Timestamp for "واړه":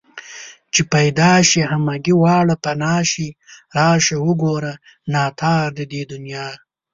2.23-2.55